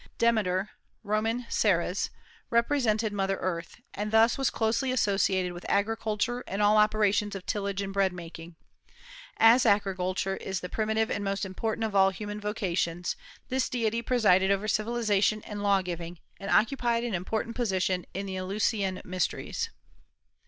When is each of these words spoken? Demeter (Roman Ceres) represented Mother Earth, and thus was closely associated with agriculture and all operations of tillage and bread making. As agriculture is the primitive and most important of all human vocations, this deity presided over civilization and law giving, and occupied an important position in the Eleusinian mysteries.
Demeter 0.17 0.71
(Roman 1.03 1.45
Ceres) 1.47 2.09
represented 2.49 3.13
Mother 3.13 3.37
Earth, 3.39 3.79
and 3.93 4.11
thus 4.11 4.35
was 4.35 4.49
closely 4.49 4.91
associated 4.91 5.51
with 5.53 5.63
agriculture 5.69 6.43
and 6.47 6.59
all 6.59 6.77
operations 6.77 7.35
of 7.35 7.45
tillage 7.45 7.83
and 7.83 7.93
bread 7.93 8.11
making. 8.11 8.55
As 9.37 9.63
agriculture 9.63 10.37
is 10.37 10.61
the 10.61 10.69
primitive 10.69 11.11
and 11.11 11.23
most 11.23 11.45
important 11.45 11.83
of 11.83 11.95
all 11.95 12.09
human 12.09 12.41
vocations, 12.41 13.15
this 13.49 13.69
deity 13.69 14.01
presided 14.01 14.49
over 14.49 14.67
civilization 14.67 15.43
and 15.43 15.61
law 15.61 15.83
giving, 15.83 16.17
and 16.39 16.49
occupied 16.49 17.03
an 17.03 17.13
important 17.13 17.55
position 17.55 18.03
in 18.15 18.25
the 18.25 18.37
Eleusinian 18.37 19.03
mysteries. 19.05 19.69